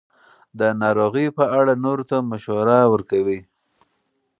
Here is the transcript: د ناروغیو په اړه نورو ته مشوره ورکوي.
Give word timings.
د 0.59 0.61
ناروغیو 0.81 1.35
په 1.37 1.45
اړه 1.59 1.73
نورو 1.85 2.03
ته 2.09 2.17
مشوره 2.31 2.77
ورکوي. 2.93 3.39